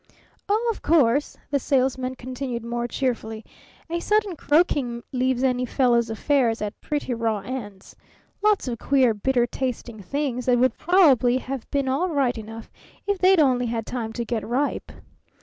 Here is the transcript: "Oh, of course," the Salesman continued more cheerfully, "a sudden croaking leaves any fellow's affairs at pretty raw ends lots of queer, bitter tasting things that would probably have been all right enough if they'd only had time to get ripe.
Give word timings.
"Oh, 0.49 0.69
of 0.73 0.81
course," 0.81 1.37
the 1.51 1.59
Salesman 1.59 2.15
continued 2.15 2.65
more 2.65 2.87
cheerfully, 2.87 3.45
"a 3.87 3.99
sudden 3.99 4.35
croaking 4.35 5.03
leaves 5.11 5.43
any 5.43 5.63
fellow's 5.63 6.09
affairs 6.09 6.59
at 6.59 6.81
pretty 6.81 7.13
raw 7.13 7.41
ends 7.41 7.95
lots 8.41 8.67
of 8.67 8.79
queer, 8.79 9.13
bitter 9.13 9.45
tasting 9.45 10.01
things 10.01 10.47
that 10.47 10.57
would 10.57 10.75
probably 10.75 11.37
have 11.37 11.69
been 11.69 11.87
all 11.87 12.09
right 12.09 12.35
enough 12.39 12.71
if 13.05 13.19
they'd 13.19 13.39
only 13.39 13.67
had 13.67 13.85
time 13.85 14.11
to 14.13 14.25
get 14.25 14.43
ripe. 14.43 14.91